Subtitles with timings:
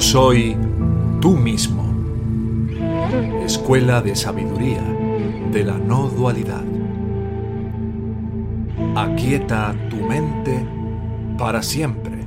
[0.00, 0.56] soy
[1.20, 1.82] tú mismo.
[3.44, 4.82] Escuela de Sabiduría
[5.50, 6.62] de la No Dualidad.
[8.94, 10.66] Aquieta tu mente
[11.38, 12.24] para siempre.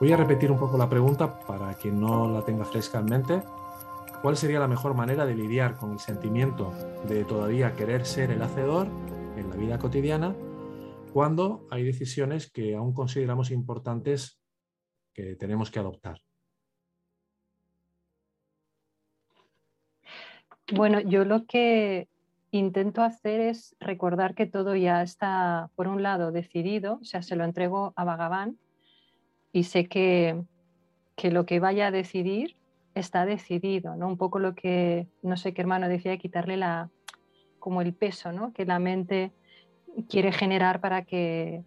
[0.00, 3.42] Voy a repetir un poco la pregunta para quien no la tenga fresca en mente.
[4.24, 6.72] ¿Cuál sería la mejor manera de lidiar con el sentimiento
[7.06, 8.86] de todavía querer ser el hacedor
[9.36, 10.34] en la vida cotidiana
[11.12, 14.40] cuando hay decisiones que aún consideramos importantes
[15.12, 16.22] que tenemos que adoptar?
[20.72, 22.08] Bueno, yo lo que
[22.50, 27.36] intento hacer es recordar que todo ya está, por un lado, decidido, o sea, se
[27.36, 28.58] lo entrego a Bhagavan
[29.52, 30.42] y sé que,
[31.14, 32.56] que lo que vaya a decidir
[32.94, 34.06] está decidido, ¿no?
[34.06, 36.90] Un poco lo que, no sé qué hermano decía, quitarle la,
[37.58, 38.52] como el peso, ¿no?
[38.52, 39.32] Que la mente
[40.08, 41.62] quiere generar para que,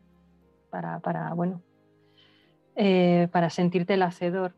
[0.69, 1.61] para, para bueno,
[2.75, 4.53] eh, para sentirte el hacedor.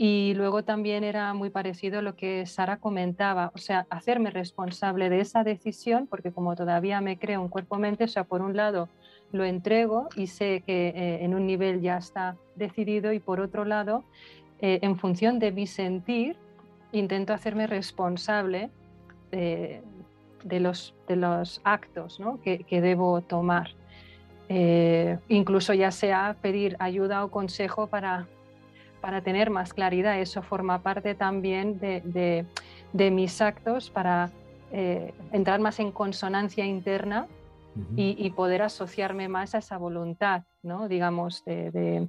[0.00, 5.10] Y luego también era muy parecido a lo que Sara comentaba, o sea, hacerme responsable
[5.10, 8.88] de esa decisión, porque como todavía me creo un cuerpo-mente, o sea, por un lado
[9.32, 13.64] lo entrego y sé que eh, en un nivel ya está decidido y por otro
[13.64, 14.04] lado
[14.60, 16.36] eh, en función de mi sentir,
[16.92, 18.70] intento hacerme responsable
[19.30, 19.82] de,
[20.60, 23.70] los, de los, actos que, debo tomar.
[24.48, 28.26] Eh, incluso ya sea pedir ayuda o consejo para,
[29.00, 30.18] para tener más claridad.
[30.20, 32.44] Eso forma parte también de,
[33.10, 34.30] mis actos para
[34.72, 37.26] eh, entrar más en consonancia interna
[37.94, 40.88] y, poder asociarme más a esa voluntad, ¿no?
[40.88, 42.08] digamos, de,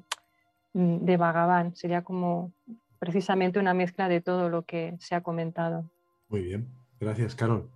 [0.74, 1.76] de Bhagavan.
[1.76, 2.54] Sería como
[3.00, 5.90] precisamente una mezcla de todo lo que se ha comentado.
[6.28, 6.70] Muy bien,
[7.00, 7.70] gracias, Carol.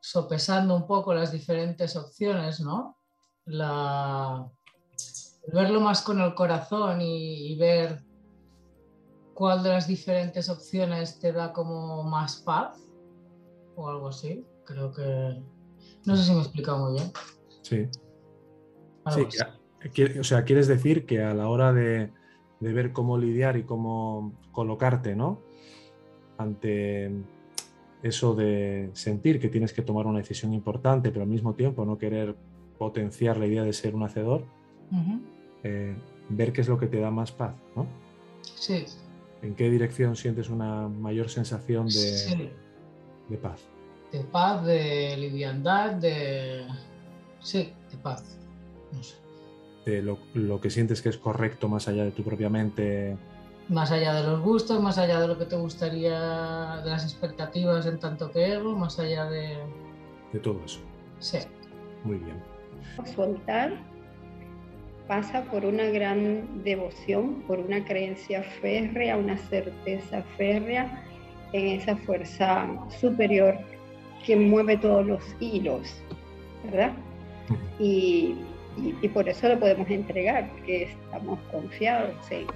[0.00, 2.96] Sopesando un poco las diferentes opciones, ¿no?
[3.44, 4.50] La...
[5.52, 8.04] Verlo más con el corazón y, ver
[9.34, 12.78] cuál de las diferentes opciones te da como más paz
[13.74, 14.44] o algo así.
[14.64, 15.42] Creo que...
[16.04, 17.12] No sé si me he explicado muy bien.
[17.62, 17.88] Sí.
[19.08, 19.26] sí
[20.18, 22.10] o sea, quieres decir que a la hora de,
[22.60, 25.40] de ver cómo lidiar y cómo colocarte, ¿no?
[26.36, 27.10] Ante
[28.02, 31.98] eso de sentir que tienes que tomar una decisión importante, pero al mismo tiempo no
[31.98, 32.36] querer
[32.78, 34.44] potenciar la idea de ser un hacedor,
[35.64, 35.94] eh,
[36.28, 37.86] ver qué es lo que te da más paz, ¿no?
[38.42, 38.84] Sí.
[39.42, 42.52] ¿En qué dirección sientes una mayor sensación de,
[43.28, 43.60] de paz?
[44.12, 46.66] De paz, de liviandad, de...
[47.40, 48.38] Sí, de paz.
[48.92, 49.29] No sé
[49.86, 53.16] lo, que sientes que es correcto más allá de tu propia mente.
[53.68, 57.86] Más allá de los gustos, más allá de lo que te gustaría, de las expectativas
[57.86, 59.56] en tanto que ego, más allá de...
[60.32, 60.80] De todo eso.
[61.18, 61.38] Sí.
[62.04, 62.36] Muy bien.
[63.14, 63.72] Soltar
[65.06, 71.04] pasa por una gran devoción, por una creencia férrea, una certeza férrea
[71.52, 72.68] en esa fuerza
[73.00, 73.56] superior
[74.24, 75.92] que mueve todos los hilos,
[76.64, 76.92] ¿verdad?
[77.78, 78.36] Y
[78.76, 82.46] y, por eso lo podemos entregar, porque estamos confiados en,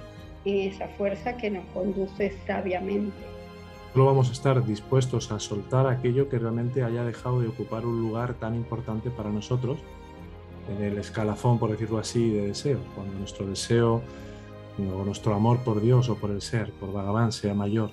[0.45, 3.15] esa fuerza que nos conduce sabiamente.
[3.93, 8.01] Solo vamos a estar dispuestos a soltar aquello que realmente haya dejado de ocupar un
[8.01, 9.79] lugar tan importante para nosotros
[10.69, 12.79] en el escalafón, por decirlo así, de deseo.
[12.93, 14.03] Cuando nuestro deseo
[14.77, 17.89] o nuestro amor por Dios o por el ser, por Bhagavan, sea mayor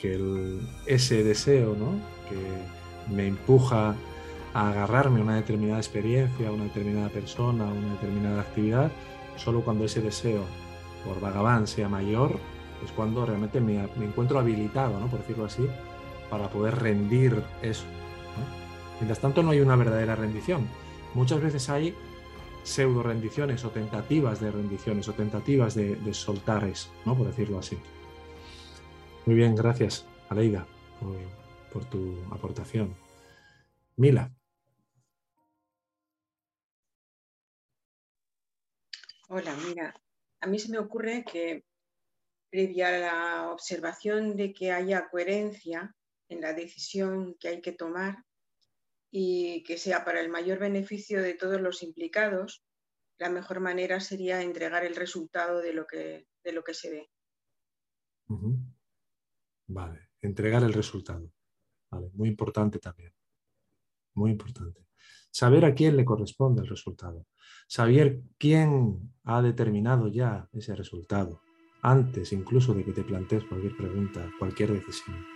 [0.00, 1.92] que ese deseo ¿no?
[2.28, 3.94] que me empuja
[4.54, 8.90] a agarrarme a una determinada experiencia, a una determinada persona, a una determinada actividad,
[9.36, 10.44] solo cuando ese deseo
[11.04, 12.38] por Bhagavan sea mayor,
[12.82, 15.08] es cuando realmente me, encuentro habilitado, ¿no?
[15.08, 15.66] por decirlo así,
[16.30, 17.84] para poder rendir eso.
[19.00, 20.68] Mientras tanto no hay una verdadera rendición.
[21.14, 21.94] Muchas veces hay
[22.62, 27.16] pseudo rendiciones o tentativas de rendiciones o tentativas de, de soltar eso, ¿no?
[27.16, 27.76] por decirlo así.
[29.26, 30.64] Muy bien, gracias, Aleida,
[31.72, 32.94] por tu aportación.
[33.96, 34.30] Mila.
[39.36, 40.00] Hola, mira,
[40.42, 41.64] a mí se me ocurre que
[42.52, 45.92] previa a la observación de que haya coherencia
[46.28, 48.24] en la decisión que hay que tomar
[49.10, 52.64] y que sea para el mayor beneficio de todos los implicados,
[53.18, 57.10] la mejor manera sería entregar el resultado de lo que, de lo que se ve.
[59.66, 61.28] Vale, entregar el resultado.
[62.12, 63.12] Muy importante también.
[64.14, 64.83] Muy importante.
[65.30, 67.26] Saber a quién le corresponde el resultado
[67.66, 71.40] saber quién ha determinado ya ese resultado,
[71.82, 75.33] antes incluso de que te plantees cualquier pregunta, cualquier decisión.